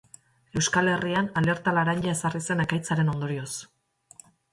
[0.59, 3.51] Euskal Herrian alerta laranja ezarri zen ekaitzaren ondorioz.